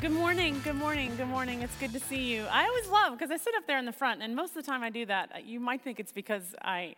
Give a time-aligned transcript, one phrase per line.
[0.00, 1.62] Good morning, good morning, good morning.
[1.62, 2.44] It's good to see you.
[2.52, 4.62] I always love because I sit up there in the front, and most of the
[4.62, 5.44] time I do that.
[5.44, 6.94] You might think it's because I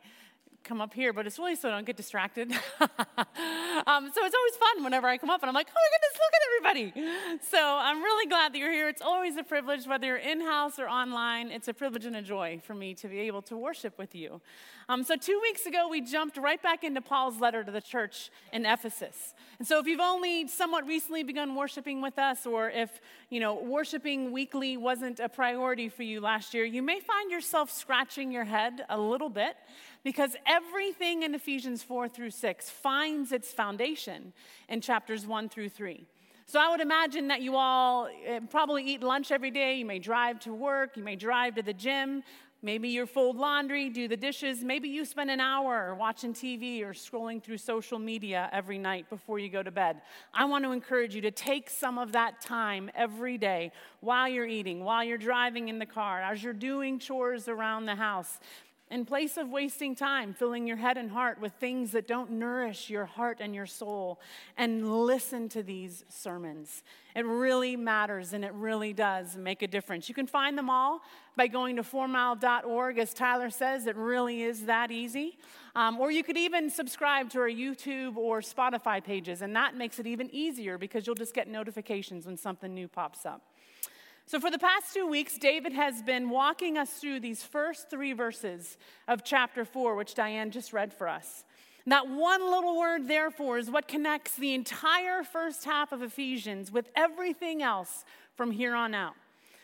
[0.65, 2.53] come up here, but it's really so I don't get distracted.
[2.53, 6.21] um, so it's always fun whenever I come up and I'm like, oh my goodness,
[6.21, 7.41] look at everybody.
[7.51, 8.89] So I'm really glad that you're here.
[8.89, 12.23] It's always a privilege, whether you're in house or online, it's a privilege and a
[12.23, 14.43] joy for me to be able to worship with you.
[14.91, 18.29] Um, so two weeks ago, we jumped right back into Paul's letter to the church
[18.53, 19.35] in Ephesus.
[19.61, 23.55] And so if you've only somewhat recently begun worshiping with us, or if, you know,
[23.55, 28.43] worshiping weekly wasn't a priority for you last year, you may find yourself scratching your
[28.43, 29.55] head a little bit
[30.03, 34.33] because everything in Ephesians 4 through 6 finds its foundation
[34.69, 36.05] in chapters 1 through 3.
[36.47, 39.77] So I would imagine that you all eh, probably eat lunch every day.
[39.77, 42.25] You may drive to work, you may drive to the gym.
[42.63, 44.63] Maybe you fold laundry, do the dishes.
[44.63, 49.39] Maybe you spend an hour watching TV or scrolling through social media every night before
[49.39, 50.03] you go to bed.
[50.35, 54.47] I want to encourage you to take some of that time every day while you're
[54.47, 58.39] eating, while you're driving in the car, as you're doing chores around the house
[58.91, 62.91] in place of wasting time filling your head and heart with things that don't nourish
[62.91, 64.21] your heart and your soul,
[64.57, 66.83] and listen to these sermons.
[67.15, 70.09] It really matters and it really does make a difference.
[70.09, 71.03] You can find them all
[71.37, 72.99] by going to fourmile.org.
[72.99, 75.39] As Tyler says, it really is that easy.
[75.75, 79.99] Um, or you could even subscribe to our YouTube or Spotify pages, and that makes
[79.99, 83.50] it even easier because you'll just get notifications when something new pops up.
[84.31, 88.13] So, for the past two weeks, David has been walking us through these first three
[88.13, 88.79] verses
[89.09, 91.43] of chapter four, which Diane just read for us.
[91.85, 96.71] And that one little word, therefore, is what connects the entire first half of Ephesians
[96.71, 98.05] with everything else
[98.37, 99.15] from here on out.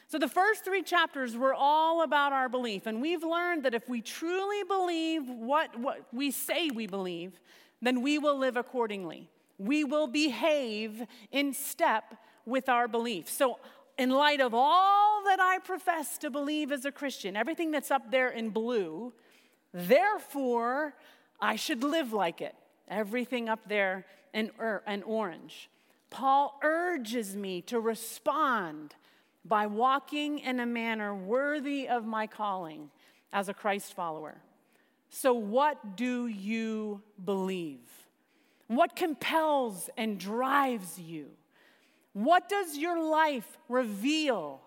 [0.09, 2.87] So, the first three chapters were all about our belief.
[2.87, 7.39] And we've learned that if we truly believe what, what we say we believe,
[7.81, 9.31] then we will live accordingly.
[9.59, 13.29] We will behave in step with our belief.
[13.29, 13.59] So,
[13.99, 18.11] in light of all that I profess to believe as a Christian, everything that's up
[18.11, 19.13] there in blue,
[19.73, 20.95] therefore
[21.41, 22.55] I should live like it.
[22.89, 25.69] Everything up there in, er, in orange.
[26.11, 28.95] Paul urges me to respond
[29.45, 32.91] by walking in a manner worthy of my calling
[33.33, 34.37] as a Christ follower.
[35.11, 37.89] So, what do you believe?
[38.69, 41.29] What compels and drives you?
[42.17, 44.63] What does your life reveal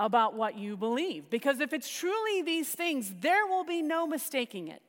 [0.00, 1.30] about what you believe?
[1.30, 4.82] Because if it's truly these things, there will be no mistaking it.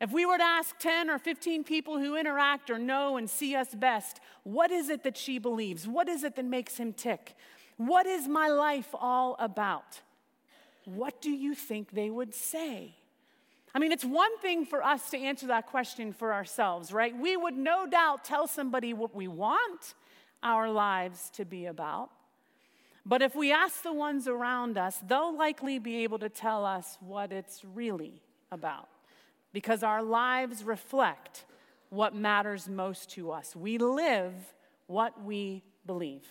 [0.00, 3.56] If we were to ask 10 or 15 people who interact or know and see
[3.56, 5.88] us best, what is it that she believes?
[5.88, 7.34] What is it that makes him tick?
[7.76, 10.02] What is my life all about?
[10.84, 12.94] What do you think they would say?
[13.74, 17.18] I mean, it's one thing for us to answer that question for ourselves, right?
[17.18, 19.94] We would no doubt tell somebody what we want
[20.42, 22.10] our lives to be about.
[23.04, 26.98] But if we ask the ones around us, they'll likely be able to tell us
[27.00, 28.88] what it's really about
[29.52, 31.44] because our lives reflect
[31.90, 33.54] what matters most to us.
[33.54, 34.34] We live
[34.86, 36.22] what we believe.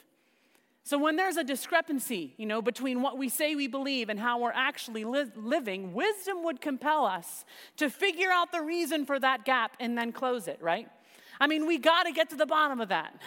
[0.84, 4.40] So when there's a discrepancy, you know, between what we say we believe and how
[4.40, 7.44] we're actually li- living, wisdom would compel us
[7.78, 10.88] to figure out the reason for that gap and then close it, right?
[11.40, 13.20] I mean, we got to get to the bottom of that.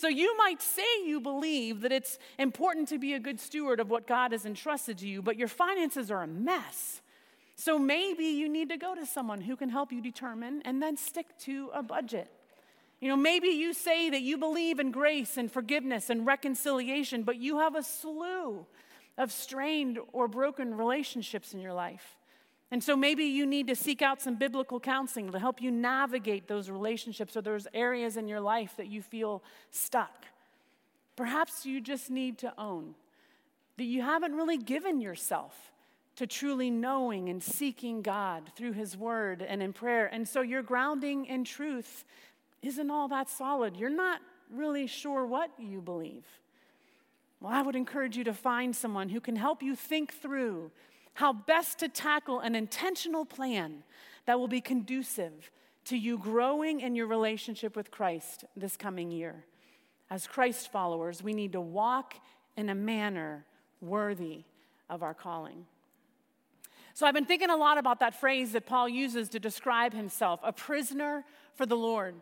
[0.00, 3.90] So you might say you believe that it's important to be a good steward of
[3.90, 7.02] what God has entrusted to you, but your finances are a mess.
[7.54, 10.96] So maybe you need to go to someone who can help you determine and then
[10.96, 12.30] stick to a budget.
[13.02, 17.36] You know, maybe you say that you believe in grace and forgiveness and reconciliation, but
[17.36, 18.64] you have a slew
[19.18, 22.16] of strained or broken relationships in your life.
[22.70, 26.46] And so maybe you need to seek out some biblical counseling to help you navigate
[26.46, 30.26] those relationships or those areas in your life that you feel stuck.
[31.16, 32.94] Perhaps you just need to own
[33.76, 35.72] that you haven't really given yourself
[36.16, 40.06] to truly knowing and seeking God through His Word and in prayer.
[40.06, 42.04] And so your grounding in truth
[42.62, 43.76] isn't all that solid.
[43.76, 44.20] You're not
[44.52, 46.26] really sure what you believe.
[47.40, 50.70] Well, I would encourage you to find someone who can help you think through
[51.14, 53.82] how best to tackle an intentional plan
[54.26, 55.50] that will be conducive
[55.86, 59.44] to you growing in your relationship with Christ this coming year.
[60.10, 62.14] As Christ followers, we need to walk
[62.56, 63.44] in a manner
[63.80, 64.44] worthy
[64.88, 65.66] of our calling.
[66.94, 70.40] So I've been thinking a lot about that phrase that Paul uses to describe himself
[70.42, 71.24] a prisoner
[71.54, 72.14] for the Lord.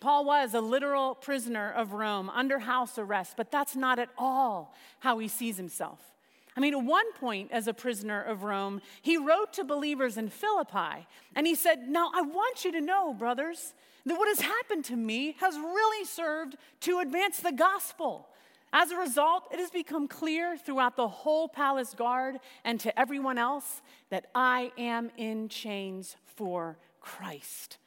[0.00, 4.74] Paul was a literal prisoner of Rome under house arrest, but that's not at all
[5.00, 6.13] how he sees himself.
[6.56, 10.28] I mean, at one point, as a prisoner of Rome, he wrote to believers in
[10.28, 13.74] Philippi and he said, Now I want you to know, brothers,
[14.06, 18.28] that what has happened to me has really served to advance the gospel.
[18.72, 23.38] As a result, it has become clear throughout the whole palace guard and to everyone
[23.38, 27.78] else that I am in chains for Christ.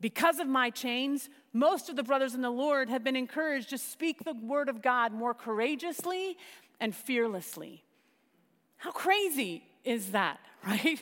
[0.00, 3.78] Because of my chains, most of the brothers in the Lord have been encouraged to
[3.78, 6.36] speak the word of God more courageously
[6.80, 7.84] and fearlessly.
[8.82, 11.00] How crazy is that, right?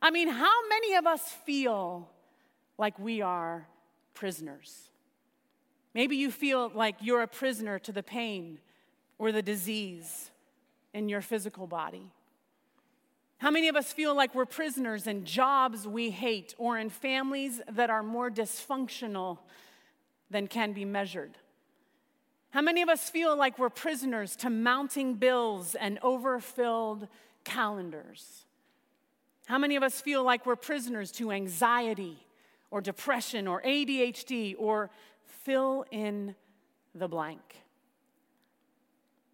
[0.00, 2.08] I mean, how many of us feel
[2.78, 3.66] like we are
[4.14, 4.88] prisoners?
[5.92, 8.60] Maybe you feel like you're a prisoner to the pain
[9.18, 10.30] or the disease
[10.94, 12.10] in your physical body.
[13.36, 17.60] How many of us feel like we're prisoners in jobs we hate or in families
[17.70, 19.36] that are more dysfunctional
[20.30, 21.36] than can be measured?
[22.52, 27.08] How many of us feel like we're prisoners to mounting bills and overfilled
[27.44, 28.46] calendars?
[29.46, 32.26] How many of us feel like we're prisoners to anxiety
[32.70, 34.90] or depression or ADHD or
[35.24, 36.34] fill in
[36.94, 37.62] the blank?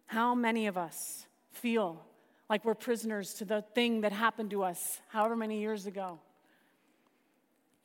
[0.07, 2.01] How many of us feel
[2.49, 6.19] like we're prisoners to the thing that happened to us however many years ago.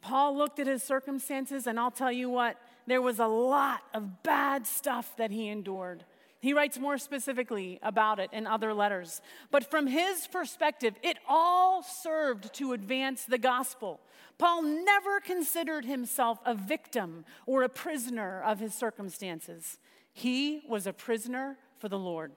[0.00, 4.22] Paul looked at his circumstances, and I'll tell you what, there was a lot of
[4.22, 6.04] bad stuff that he endured.
[6.40, 9.22] He writes more specifically about it in other letters.
[9.50, 13.98] But from his perspective, it all served to advance the gospel.
[14.36, 19.78] Paul never considered himself a victim or a prisoner of his circumstances.
[20.12, 22.32] He was a prisoner for the Lord.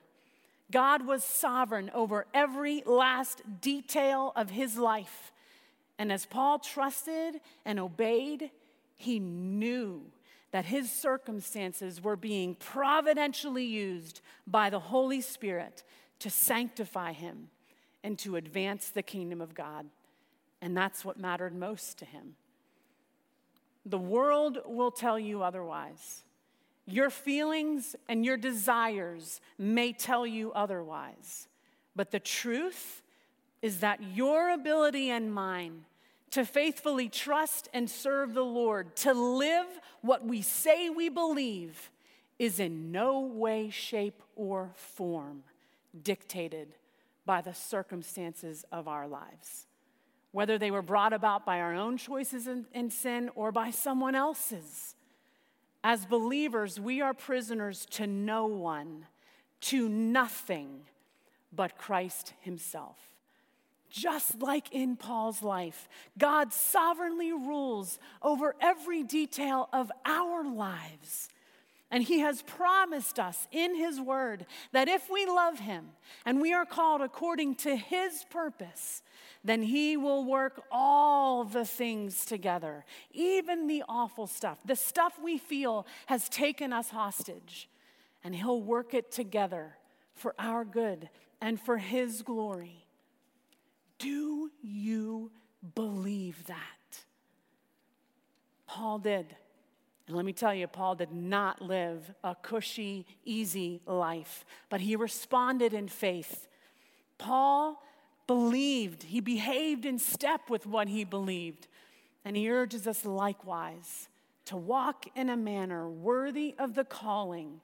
[0.70, 5.32] God was sovereign over every last detail of his life.
[5.98, 8.50] And as Paul trusted and obeyed,
[8.96, 10.02] he knew
[10.50, 15.82] that his circumstances were being providentially used by the Holy Spirit
[16.20, 17.48] to sanctify him
[18.02, 19.86] and to advance the kingdom of God.
[20.60, 22.34] And that's what mattered most to him.
[23.84, 26.22] The world will tell you otherwise.
[26.86, 31.48] Your feelings and your desires may tell you otherwise,
[31.94, 33.02] but the truth
[33.60, 35.84] is that your ability and mine
[36.30, 39.66] to faithfully trust and serve the Lord, to live
[40.00, 41.90] what we say we believe,
[42.38, 45.42] is in no way, shape, or form
[46.02, 46.74] dictated
[47.24, 49.66] by the circumstances of our lives.
[50.32, 54.14] Whether they were brought about by our own choices in, in sin or by someone
[54.14, 54.94] else's.
[55.82, 59.06] As believers, we are prisoners to no one,
[59.62, 60.82] to nothing
[61.52, 62.96] but Christ Himself.
[63.90, 65.88] Just like in Paul's life,
[66.18, 71.28] God sovereignly rules over every detail of our lives.
[71.90, 75.86] And he has promised us in his word that if we love him
[76.26, 79.02] and we are called according to his purpose,
[79.44, 85.38] then He will work all the things together, even the awful stuff, the stuff we
[85.38, 87.68] feel has taken us hostage.
[88.24, 89.76] And He'll work it together
[90.14, 91.08] for our good
[91.40, 92.87] and for His glory.
[93.98, 95.30] Do you
[95.74, 97.04] believe that?
[98.66, 99.26] Paul did.
[100.06, 104.96] And let me tell you, Paul did not live a cushy, easy life, but he
[104.96, 106.48] responded in faith.
[107.18, 107.82] Paul
[108.26, 111.66] believed, he behaved in step with what he believed.
[112.24, 114.08] And he urges us likewise
[114.44, 117.60] to walk in a manner worthy of the calling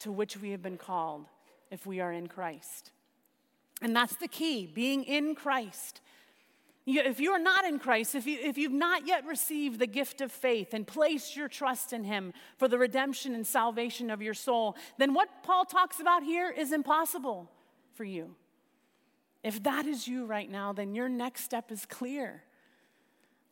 [0.00, 1.26] to which we have been called
[1.70, 2.90] if we are in Christ.
[3.80, 6.00] And that's the key being in Christ.
[6.86, 10.20] If you are not in Christ, if, you, if you've not yet received the gift
[10.20, 14.34] of faith and placed your trust in Him for the redemption and salvation of your
[14.34, 17.50] soul, then what Paul talks about here is impossible
[17.94, 18.34] for you.
[19.42, 22.42] If that is you right now, then your next step is clear.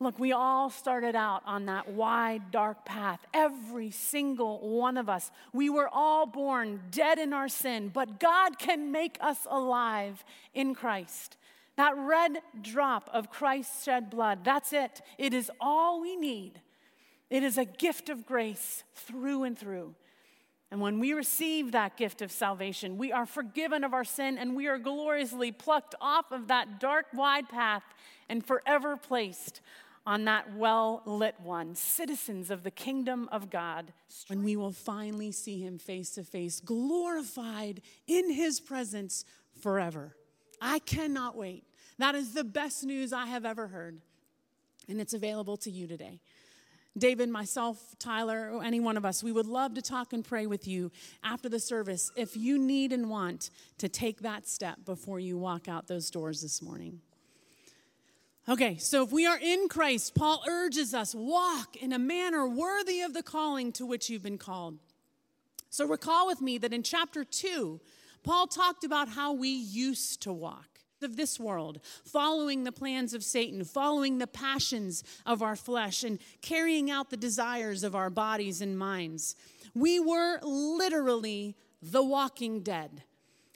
[0.01, 3.19] Look, we all started out on that wide, dark path.
[3.33, 5.29] Every single one of us.
[5.51, 10.73] We were all born dead in our sin, but God can make us alive in
[10.73, 11.35] Christ.
[11.75, 15.01] That red drop of Christ's shed blood, that's it.
[15.17, 16.61] It is all we need.
[17.29, 19.95] It is a gift of grace through and through.
[20.71, 24.55] And when we receive that gift of salvation, we are forgiven of our sin and
[24.55, 27.83] we are gloriously plucked off of that dark, wide path
[28.29, 29.61] and forever placed
[30.05, 33.93] on that well lit one, citizens of the kingdom of God.
[34.27, 39.25] When we will finally see him face to face, glorified in his presence
[39.61, 40.15] forever.
[40.61, 41.63] I cannot wait.
[41.97, 44.01] That is the best news I have ever heard.
[44.87, 46.19] And it's available to you today.
[46.97, 50.47] David, myself, Tyler, or any one of us, we would love to talk and pray
[50.47, 50.91] with you
[51.23, 55.67] after the service if you need and want to take that step before you walk
[55.67, 56.99] out those doors this morning.
[58.49, 63.01] Okay, so if we are in Christ, Paul urges us walk in a manner worthy
[63.01, 64.79] of the calling to which you've been called.
[65.69, 67.79] So, recall with me that in chapter 2,
[68.23, 73.23] Paul talked about how we used to walk of this world, following the plans of
[73.23, 78.61] Satan, following the passions of our flesh, and carrying out the desires of our bodies
[78.61, 79.35] and minds.
[79.75, 83.03] We were literally the walking dead.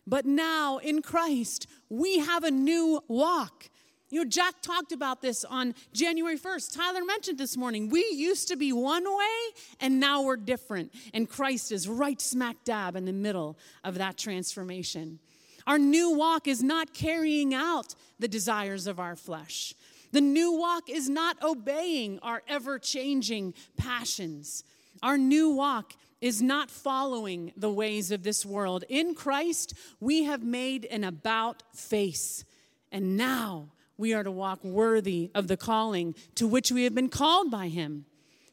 [0.05, 3.69] But now in Christ, we have a new walk.
[4.13, 6.75] You know, Jack talked about this on January 1st.
[6.75, 7.89] Tyler mentioned this morning.
[7.89, 9.37] We used to be one way,
[9.79, 10.93] and now we're different.
[11.15, 15.17] And Christ is right smack dab in the middle of that transformation.
[15.65, 19.73] Our new walk is not carrying out the desires of our flesh.
[20.11, 24.63] The new walk is not obeying our ever changing passions.
[25.01, 28.83] Our new walk is not following the ways of this world.
[28.89, 32.45] In Christ, we have made an about face.
[32.91, 37.09] And now we are to walk worthy of the calling to which we have been
[37.09, 38.05] called by Him.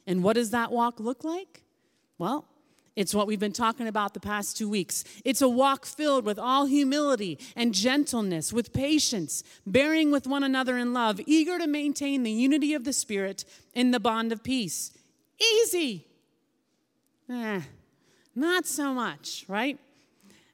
[0.07, 1.63] And what does that walk look like?
[2.19, 2.47] Well,
[2.97, 5.05] it's what we've been talking about the past two weeks.
[5.25, 10.77] It's a walk filled with all humility and gentleness, with patience, bearing with one another
[10.77, 13.45] in love, eager to maintain the unity of the Spirit
[13.75, 14.93] in the bond of peace.
[15.41, 16.07] Easy.
[17.31, 17.63] Eh,
[18.35, 19.79] not so much, right?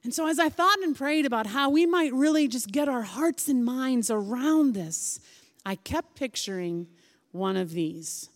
[0.03, 3.01] And so, as I thought and prayed about how we might really just get our
[3.01, 5.19] hearts and minds around this,
[5.65, 6.87] I kept picturing
[7.31, 8.29] one of these.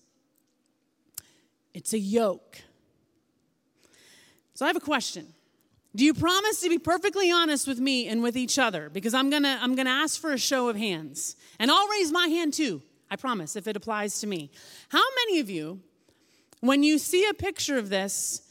[1.74, 2.62] It's a yoke.
[4.53, 5.34] So I have a question.
[5.96, 8.89] Do you promise to be perfectly honest with me and with each other?
[8.89, 11.36] Because I'm gonna, I'm gonna ask for a show of hands.
[11.60, 14.51] And I'll raise my hand too, I promise, if it applies to me.
[14.89, 15.82] How many of you,
[16.62, 18.41] when you see a picture of this,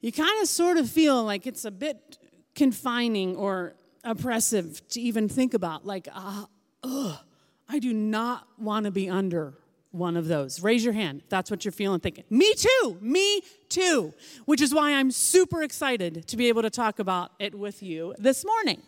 [0.00, 2.16] you kind of sort of feel like it's a bit
[2.60, 3.72] confining or
[4.04, 5.86] oppressive to even think about?
[5.86, 6.44] Like, uh,
[6.84, 7.18] ugh,
[7.66, 9.54] I do not want to be under
[9.92, 10.62] one of those.
[10.62, 11.22] Raise your hand.
[11.30, 12.24] That's what you're feeling, thinking.
[12.28, 12.98] Me too.
[13.00, 13.40] Me
[13.70, 14.12] too.
[14.44, 18.14] Which is why I'm super excited to be able to talk about it with you
[18.18, 18.82] this morning.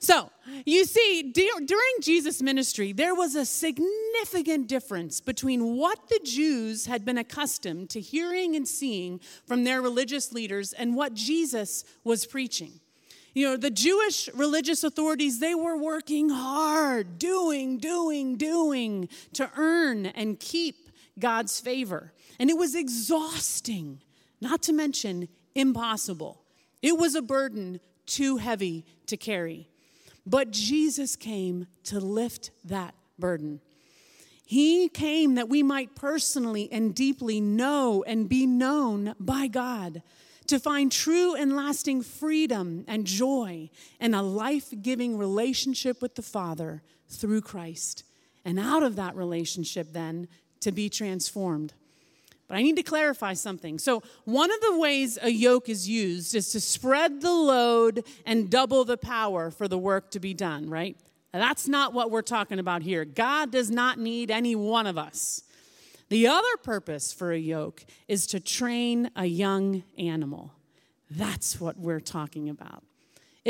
[0.00, 0.30] So,
[0.64, 7.04] you see, during Jesus' ministry, there was a significant difference between what the Jews had
[7.04, 12.80] been accustomed to hearing and seeing from their religious leaders and what Jesus was preaching.
[13.32, 20.06] You know, the Jewish religious authorities, they were working hard, doing, doing, doing to earn
[20.06, 22.12] and keep God's favor.
[22.40, 24.00] And it was exhausting,
[24.40, 26.42] not to mention impossible.
[26.82, 27.78] It was a burden
[28.10, 29.68] too heavy to carry.
[30.26, 33.60] But Jesus came to lift that burden.
[34.44, 40.02] He came that we might personally and deeply know and be known by God
[40.48, 46.22] to find true and lasting freedom and joy and a life giving relationship with the
[46.22, 48.02] Father through Christ.
[48.44, 50.26] And out of that relationship, then,
[50.60, 51.74] to be transformed.
[52.50, 53.78] But I need to clarify something.
[53.78, 58.50] So, one of the ways a yoke is used is to spread the load and
[58.50, 60.96] double the power for the work to be done, right?
[61.32, 63.04] That's not what we're talking about here.
[63.04, 65.44] God does not need any one of us.
[66.08, 70.52] The other purpose for a yoke is to train a young animal.
[71.08, 72.82] That's what we're talking about.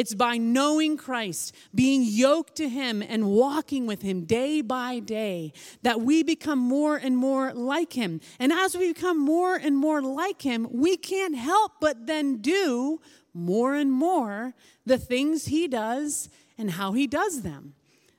[0.00, 5.52] It's by knowing Christ, being yoked to Him, and walking with Him day by day
[5.82, 8.22] that we become more and more like Him.
[8.38, 13.02] And as we become more and more like Him, we can't help but then do
[13.34, 14.54] more and more
[14.86, 17.74] the things He does and how He does them.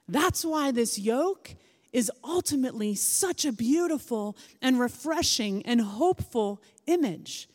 [0.07, 1.55] That's why this yoke
[1.91, 7.49] is ultimately such a beautiful and refreshing and hopeful image.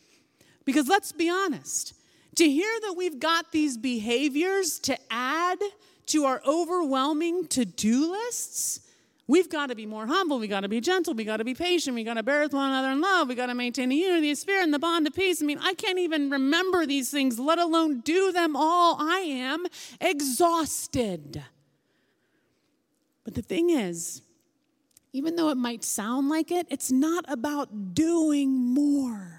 [0.65, 1.93] Because let's be honest,
[2.37, 5.59] to hear that we've got these behaviors to add
[6.07, 8.79] to our overwhelming to do lists,
[9.27, 10.39] we've got to be more humble.
[10.39, 11.13] We've got to be gentle.
[11.13, 11.95] We've got to be patient.
[11.95, 13.27] We've got to bear with one another in love.
[13.27, 15.41] We've got to maintain the unity of spirit and the bond of peace.
[15.41, 18.97] I mean, I can't even remember these things, let alone do them all.
[18.99, 19.65] I am
[19.99, 21.43] exhausted.
[23.23, 24.21] But the thing is,
[25.11, 29.36] even though it might sound like it, it's not about doing more.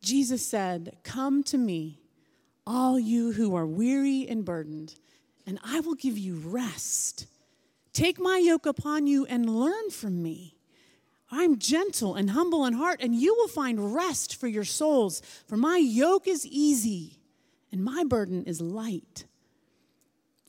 [0.00, 2.00] Jesus said, Come to me,
[2.66, 4.94] all you who are weary and burdened,
[5.46, 7.26] and I will give you rest.
[7.92, 10.56] Take my yoke upon you and learn from me.
[11.30, 15.22] I'm gentle and humble in heart, and you will find rest for your souls.
[15.46, 17.20] For my yoke is easy
[17.72, 19.26] and my burden is light.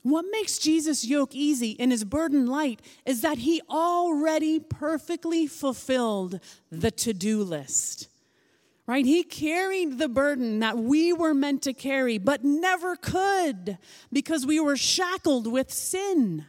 [0.02, 6.40] What makes Jesus' yoke easy and his burden light is that he already perfectly fulfilled
[6.70, 8.08] the to do list.
[8.92, 9.06] Right?
[9.06, 13.78] He carried the burden that we were meant to carry, but never could
[14.12, 16.44] because we were shackled with sin.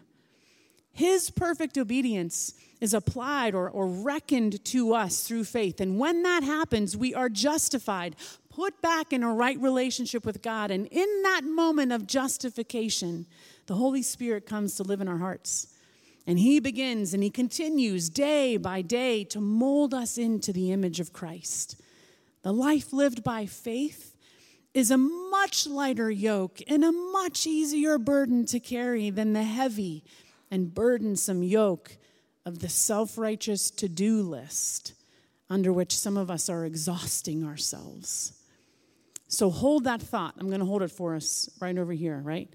[0.92, 5.80] His perfect obedience is applied or, or reckoned to us through faith.
[5.80, 8.18] And when that happens, we are justified,
[8.50, 10.70] put back in a right relationship with God.
[10.70, 13.26] And in that moment of justification,
[13.68, 15.68] the Holy Spirit comes to live in our hearts.
[16.28, 21.00] And He begins and He continues day by day to mold us into the image
[21.00, 21.78] of Christ.
[22.44, 24.16] The life lived by faith
[24.74, 30.04] is a much lighter yoke and a much easier burden to carry than the heavy
[30.52, 31.98] and burdensome yoke
[32.46, 34.94] of the self righteous to do list
[35.50, 38.34] under which some of us are exhausting ourselves.
[39.28, 40.36] So hold that thought.
[40.38, 42.52] I'm going to hold it for us right over here, right?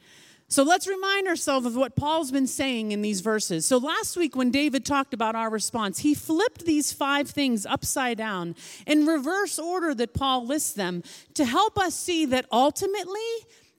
[0.51, 3.67] So let's remind ourselves of what Paul's been saying in these verses.
[3.67, 8.17] So last week, when David talked about our response, he flipped these five things upside
[8.17, 11.03] down in reverse order that Paul lists them
[11.35, 13.21] to help us see that ultimately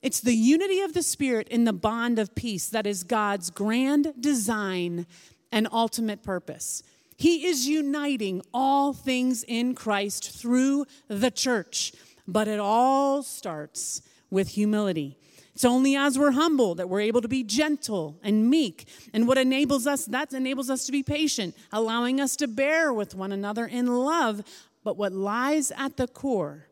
[0.03, 4.13] it's the unity of the Spirit in the bond of peace that is God's grand
[4.19, 5.07] design
[5.51, 6.83] and ultimate purpose.
[7.17, 11.93] He is uniting all things in Christ through the church,
[12.27, 15.17] but it all starts with humility.
[15.59, 18.87] It's only as we're humble that we're able to be gentle and meek.
[19.13, 23.13] And what enables us, that enables us to be patient, allowing us to bear with
[23.13, 24.41] one another in love.
[24.85, 26.67] But what lies at the core,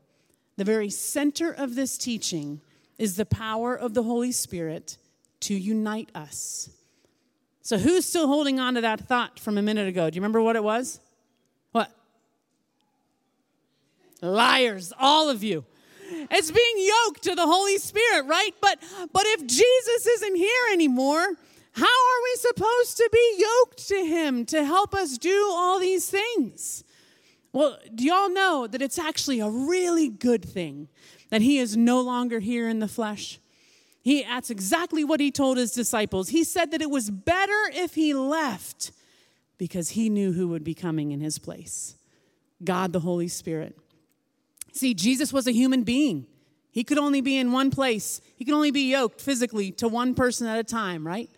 [0.55, 2.61] the very center of this teaching,
[2.97, 4.97] is the power of the Holy Spirit
[5.41, 6.69] to unite us.
[7.63, 10.09] So, who's still holding on to that thought from a minute ago?
[10.09, 11.01] Do you remember what it was?
[11.73, 11.91] What?
[14.21, 15.65] Liars, all of you.
[16.31, 18.51] It's being yoked to the Holy Spirit, right?
[18.61, 18.79] But
[19.13, 21.35] but if Jesus isn't here anymore,
[21.73, 26.09] how are we supposed to be yoked to him to help us do all these
[26.09, 26.83] things?
[27.53, 30.89] Well, do y'all know that it's actually a really good thing
[31.29, 33.39] that he is no longer here in the flesh?
[34.01, 36.29] He that's exactly what he told his disciples.
[36.29, 38.91] He said that it was better if he left
[39.57, 41.95] because he knew who would be coming in his place.
[42.63, 43.77] God the Holy Spirit.
[44.73, 46.27] See, Jesus was a human being.
[46.71, 48.21] He could only be in one place.
[48.35, 51.29] He could only be yoked physically to one person at a time, right?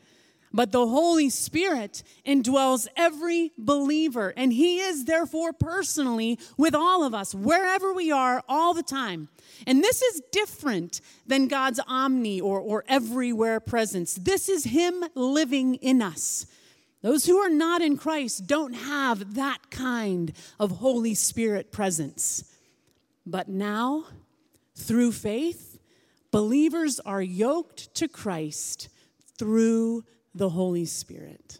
[0.51, 7.13] But the Holy Spirit indwells every believer, and He is therefore personally with all of
[7.13, 9.29] us, wherever we are, all the time.
[9.67, 14.15] And this is different than God's omni or, or everywhere presence.
[14.15, 16.47] This is Him living in us.
[17.01, 22.43] Those who are not in Christ don't have that kind of Holy Spirit presence.
[23.29, 24.05] But now,
[24.75, 25.77] through faith,
[26.31, 28.89] believers are yoked to Christ
[29.37, 31.59] through the Holy Spirit.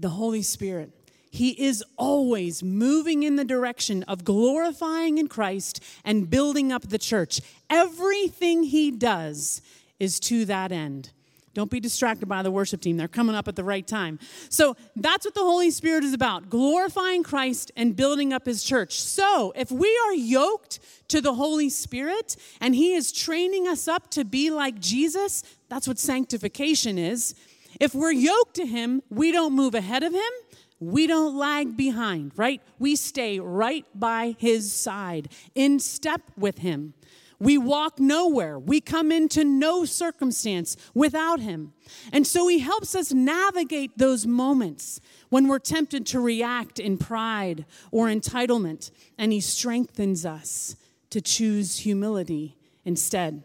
[0.00, 0.90] The Holy Spirit.
[1.30, 6.98] He is always moving in the direction of glorifying in Christ and building up the
[6.98, 7.40] church.
[7.70, 9.62] Everything he does
[10.00, 11.12] is to that end.
[11.56, 12.98] Don't be distracted by the worship team.
[12.98, 14.18] They're coming up at the right time.
[14.50, 19.00] So that's what the Holy Spirit is about glorifying Christ and building up his church.
[19.00, 24.10] So if we are yoked to the Holy Spirit and he is training us up
[24.10, 27.34] to be like Jesus, that's what sanctification is.
[27.80, 30.32] If we're yoked to him, we don't move ahead of him.
[30.78, 32.60] We don't lag behind, right?
[32.78, 36.92] We stay right by his side, in step with him.
[37.38, 38.58] We walk nowhere.
[38.58, 41.72] We come into no circumstance without Him.
[42.12, 47.66] And so He helps us navigate those moments when we're tempted to react in pride
[47.90, 50.76] or entitlement, and He strengthens us
[51.10, 53.42] to choose humility instead.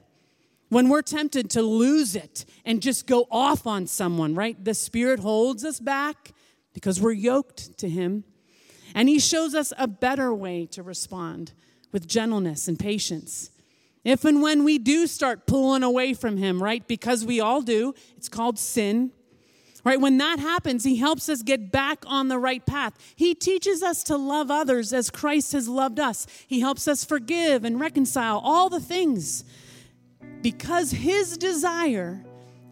[0.70, 4.64] When we're tempted to lose it and just go off on someone, right?
[4.64, 6.32] The Spirit holds us back
[6.74, 8.24] because we're yoked to Him.
[8.96, 11.52] And He shows us a better way to respond
[11.92, 13.52] with gentleness and patience.
[14.04, 16.88] If and when we do start pulling away from Him, right?
[16.88, 19.12] Because we all do, it's called sin.
[19.84, 20.00] Right?
[20.00, 22.94] When that happens, He helps us get back on the right path.
[23.16, 26.28] He teaches us to love others as Christ has loved us.
[26.48, 29.44] He helps us forgive and reconcile all the things.
[30.42, 32.24] Because His desire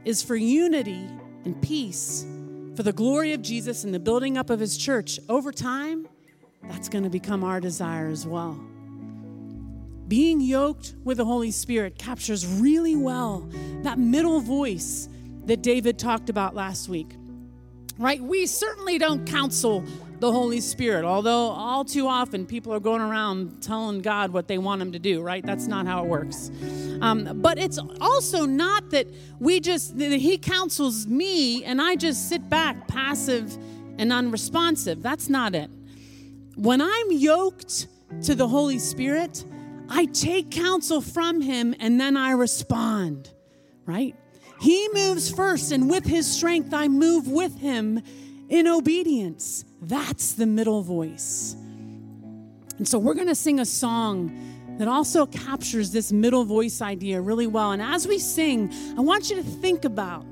[0.05, 1.07] is for unity
[1.45, 2.25] and peace,
[2.75, 6.07] for the glory of Jesus and the building up of His church, over time,
[6.63, 8.59] that's going to become our desire as well.
[10.09, 13.47] Being yoked with the Holy Spirit captures really well
[13.83, 15.07] that middle voice
[15.45, 17.15] that David talked about last week.
[17.99, 18.21] Right?
[18.21, 19.83] We certainly don't counsel
[20.19, 24.57] the Holy Spirit, although all too often people are going around telling God what they
[24.57, 25.45] want Him to do, right?
[25.45, 26.49] That's not how it works.
[27.01, 29.07] Um, but it's also not that
[29.39, 33.55] we just, that He counsels me and I just sit back passive
[33.99, 35.03] and unresponsive.
[35.03, 35.69] That's not it.
[36.55, 37.87] When I'm yoked
[38.23, 39.43] to the Holy Spirit,
[39.89, 43.31] I take counsel from him and then I respond,
[43.85, 44.15] right?
[44.61, 48.01] He moves first, and with his strength, I move with him
[48.49, 49.63] in obedience.
[49.81, 51.55] That's the middle voice.
[52.77, 57.21] And so we're going to sing a song that also captures this middle voice idea
[57.21, 57.71] really well.
[57.71, 60.25] And as we sing, I want you to think about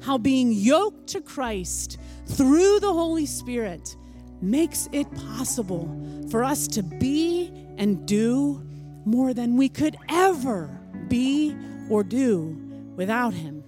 [0.00, 3.96] how being yoked to Christ through the Holy Spirit
[4.40, 5.88] makes it possible
[6.30, 8.67] for us to be and do
[9.08, 10.68] more than we could ever
[11.08, 11.56] be
[11.90, 12.56] or do
[12.96, 13.64] without Him.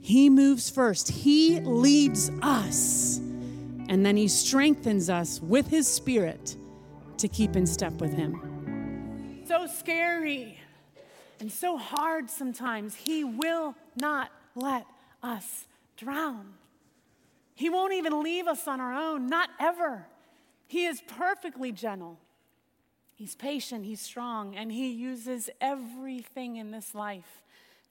[0.00, 3.18] He moves first, He leads us,
[3.88, 6.56] and then He strengthens us with His Spirit
[7.18, 8.50] to keep in step with Him
[9.50, 10.56] so scary
[11.40, 12.94] and so hard sometimes.
[12.94, 14.86] He will not let
[15.24, 16.52] us drown.
[17.56, 20.06] He won't even leave us on our own, not ever.
[20.68, 22.16] He is perfectly gentle.
[23.20, 27.42] He's patient, he's strong, and he uses everything in this life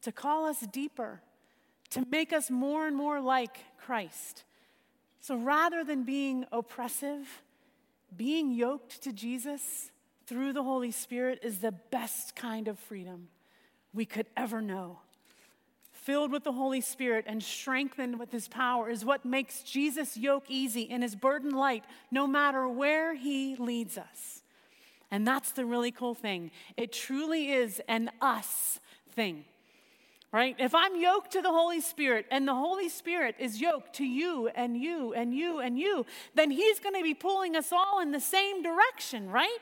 [0.01, 1.21] to call us deeper,
[1.91, 4.43] to make us more and more like Christ.
[5.21, 7.43] So rather than being oppressive,
[8.17, 9.91] being yoked to Jesus
[10.25, 13.27] through the Holy Spirit is the best kind of freedom
[13.93, 14.97] we could ever know.
[15.91, 20.45] Filled with the Holy Spirit and strengthened with His power is what makes Jesus' yoke
[20.49, 24.38] easy and His burden light, no matter where He leads us.
[25.12, 26.52] And that's the really cool thing.
[26.78, 28.80] It truly is an us
[29.13, 29.45] thing,
[30.32, 30.56] right?
[30.60, 34.50] If I'm yoked to the Holy Spirit and the Holy Spirit is yoked to you
[34.50, 38.12] and you and you and you, then He's going to be pulling us all in
[38.12, 39.58] the same direction, right?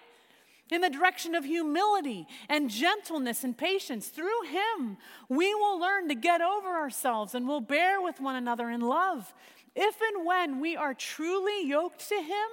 [0.70, 4.08] in the direction of humility and gentleness and patience.
[4.08, 4.98] Through Him,
[5.30, 9.34] we will learn to get over ourselves and we'll bear with one another in love.
[9.76, 12.50] If and when we are truly yoked to Him,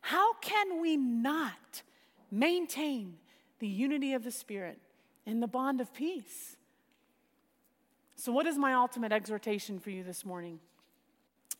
[0.00, 1.82] how can we not
[2.30, 3.14] maintain
[3.58, 4.78] the unity of the Spirit
[5.24, 6.56] in the bond of peace?
[8.16, 10.58] So, what is my ultimate exhortation for you this morning?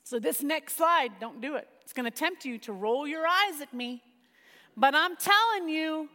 [0.05, 1.69] So, this next slide, don't do it.
[1.83, 4.03] It's going to tempt you to roll your eyes at me.
[4.77, 6.09] But I'm telling you,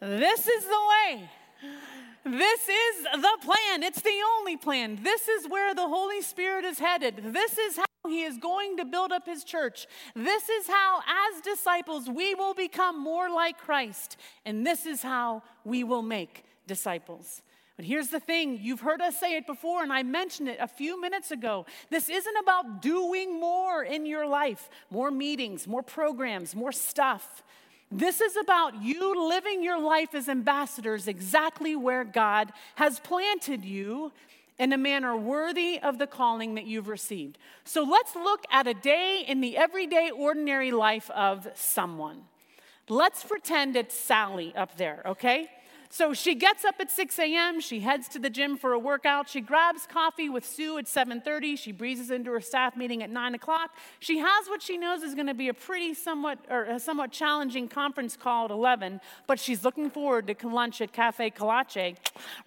[0.00, 1.30] this is the way.
[2.24, 3.82] This is the plan.
[3.82, 4.98] It's the only plan.
[5.02, 7.20] This is where the Holy Spirit is headed.
[7.32, 9.86] This is He is going to build up His church.
[10.14, 14.16] This is how, as disciples, we will become more like Christ.
[14.44, 17.42] And this is how we will make disciples.
[17.76, 20.68] But here's the thing you've heard us say it before, and I mentioned it a
[20.68, 21.66] few minutes ago.
[21.90, 27.42] This isn't about doing more in your life more meetings, more programs, more stuff.
[27.90, 34.12] This is about you living your life as ambassadors exactly where God has planted you
[34.58, 37.38] in a manner worthy of the calling that you've received.
[37.64, 42.22] So let's look at a day in the everyday, ordinary life of someone.
[42.88, 45.48] Let's pretend it's Sally up there, okay?
[45.94, 47.60] So she gets up at 6 a.m.
[47.60, 49.28] She heads to the gym for a workout.
[49.28, 51.56] She grabs coffee with Sue at 7:30.
[51.56, 53.70] She breezes into her staff meeting at 9 o'clock.
[54.00, 57.12] She has what she knows is going to be a pretty somewhat or a somewhat
[57.12, 61.96] challenging conference call at 11, but she's looking forward to lunch at Cafe Colache,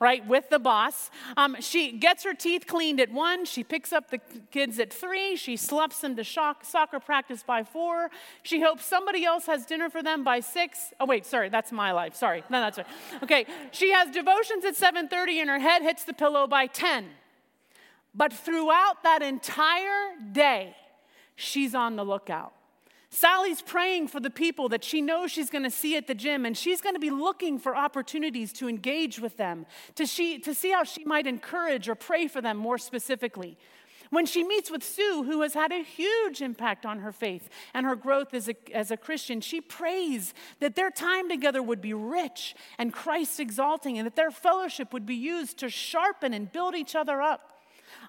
[0.02, 1.10] right, with the boss.
[1.38, 3.46] Um, she gets her teeth cleaned at 1.
[3.46, 4.20] She picks up the
[4.52, 5.38] kids at 3.
[5.38, 8.12] She sloughs them to shock, soccer practice by 4.
[8.44, 10.94] She hopes somebody else has dinner for them by 6.
[11.00, 12.14] Oh wait, sorry, that's my life.
[12.14, 12.44] Sorry.
[12.50, 12.88] No, that's right.
[13.24, 13.37] Okay.
[13.38, 17.06] Okay, she has devotions at 7:30 and her head hits the pillow by 10.
[18.15, 20.76] But throughout that entire day,
[21.36, 22.54] she's on the lookout.
[23.10, 26.45] Sally's praying for the people that she knows she's going to see at the gym,
[26.45, 30.71] and she's going to be looking for opportunities to engage with them, to, to see
[30.71, 33.58] how she might encourage or pray for them more specifically.
[34.10, 37.86] When she meets with Sue, who has had a huge impact on her faith and
[37.86, 41.93] her growth as a, as a Christian, she prays that their time together would be
[41.93, 46.76] rich and Christ exalting, and that their fellowship would be used to sharpen and build
[46.76, 47.57] each other up.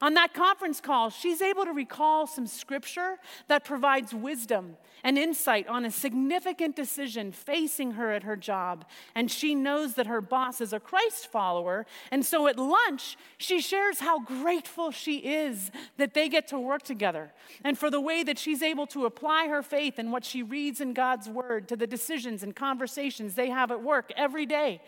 [0.00, 5.66] On that conference call, she's able to recall some scripture that provides wisdom and insight
[5.68, 8.84] on a significant decision facing her at her job.
[9.14, 11.86] And she knows that her boss is a Christ follower.
[12.10, 16.82] And so at lunch, she shares how grateful she is that they get to work
[16.82, 17.32] together
[17.64, 20.80] and for the way that she's able to apply her faith and what she reads
[20.80, 24.80] in God's word to the decisions and conversations they have at work every day.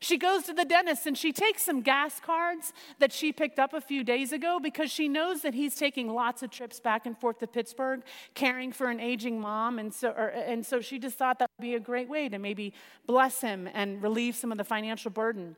[0.00, 3.72] She goes to the dentist and she takes some gas cards that she picked up
[3.72, 7.18] a few days ago because she knows that he's taking lots of trips back and
[7.18, 8.02] forth to Pittsburgh,
[8.34, 9.78] caring for an aging mom.
[9.78, 12.38] And so, or, and so she just thought that would be a great way to
[12.38, 12.72] maybe
[13.06, 15.56] bless him and relieve some of the financial burden.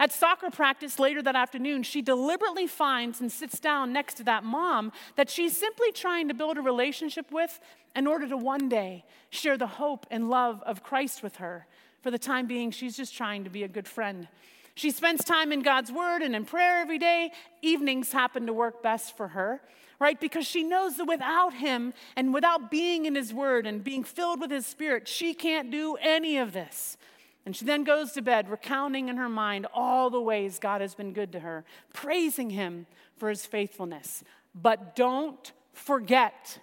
[0.00, 4.42] At soccer practice later that afternoon, she deliberately finds and sits down next to that
[4.42, 7.60] mom that she's simply trying to build a relationship with
[7.94, 11.66] in order to one day share the hope and love of Christ with her.
[12.02, 14.28] For the time being, she's just trying to be a good friend.
[14.74, 17.30] She spends time in God's Word and in prayer every day.
[17.62, 19.60] Evenings happen to work best for her,
[19.98, 20.18] right?
[20.20, 24.40] Because she knows that without Him and without being in His Word and being filled
[24.40, 26.96] with His Spirit, she can't do any of this.
[27.44, 30.94] And she then goes to bed, recounting in her mind all the ways God has
[30.94, 32.86] been good to her, praising him
[33.16, 34.22] for his faithfulness.
[34.54, 36.58] But don't forget,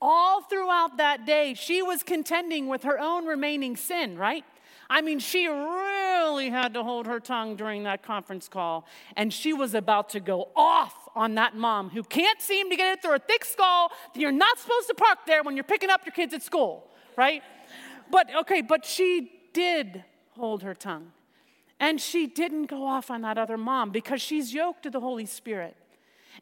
[0.00, 4.44] all throughout that day, she was contending with her own remaining sin, right?
[4.92, 9.52] I mean, she really had to hold her tongue during that conference call, and she
[9.52, 13.14] was about to go off on that mom who can't seem to get it through
[13.14, 16.12] a thick skull that you're not supposed to park there when you're picking up your
[16.12, 17.42] kids at school, right?
[18.10, 21.12] But okay, but she did hold her tongue.
[21.78, 25.24] And she didn't go off on that other mom because she's yoked to the Holy
[25.24, 25.76] Spirit.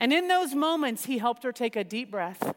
[0.01, 2.55] And in those moments, he helped her take a deep breath,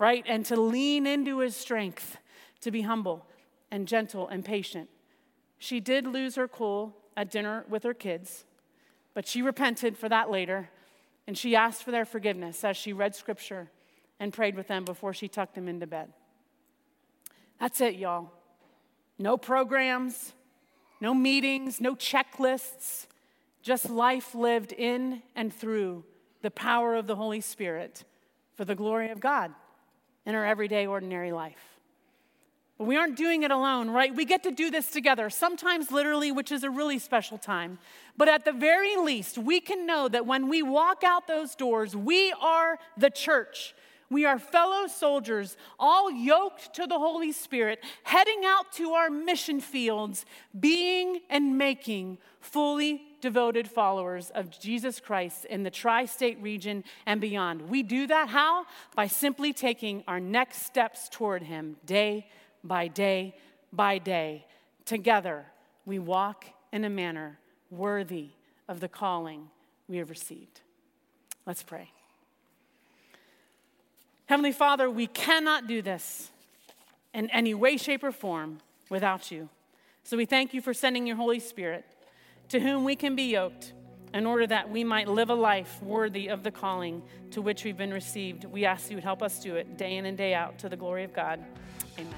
[0.00, 0.24] right?
[0.26, 2.18] And to lean into his strength,
[2.60, 3.24] to be humble
[3.70, 4.90] and gentle and patient.
[5.58, 8.44] She did lose her cool at dinner with her kids,
[9.14, 10.70] but she repented for that later,
[11.26, 13.70] and she asked for their forgiveness as she read scripture
[14.20, 16.12] and prayed with them before she tucked them into bed.
[17.60, 18.30] That's it, y'all.
[19.18, 20.32] No programs,
[21.00, 23.06] no meetings, no checklists,
[23.62, 26.04] just life lived in and through
[26.42, 28.04] the power of the Holy Spirit
[28.54, 29.52] for the glory of God
[30.24, 31.77] in our everyday, ordinary life.
[32.78, 34.14] But we aren't doing it alone, right?
[34.14, 37.78] We get to do this together, sometimes literally, which is a really special time.
[38.16, 41.96] But at the very least, we can know that when we walk out those doors,
[41.96, 43.74] we are the church.
[44.10, 49.60] We are fellow soldiers, all yoked to the Holy Spirit, heading out to our mission
[49.60, 50.24] fields,
[50.58, 57.20] being and making fully devoted followers of Jesus Christ in the tri state region and
[57.20, 57.68] beyond.
[57.68, 58.66] We do that how?
[58.94, 62.28] By simply taking our next steps toward Him day
[62.68, 63.34] by day
[63.72, 64.46] by day.
[64.84, 65.46] Together,
[65.84, 67.38] we walk in a manner
[67.70, 68.30] worthy
[68.68, 69.48] of the calling
[69.88, 70.60] we have received.
[71.46, 71.90] Let's pray.
[74.26, 76.30] Heavenly Father, we cannot do this
[77.14, 78.58] in any way, shape, or form
[78.90, 79.48] without you.
[80.04, 81.84] So we thank you for sending your Holy Spirit
[82.50, 83.72] to whom we can be yoked
[84.14, 87.76] in order that we might live a life worthy of the calling to which we've
[87.76, 88.44] been received.
[88.44, 90.76] We ask you to help us do it day in and day out to the
[90.76, 91.44] glory of God.
[91.98, 92.14] Amen.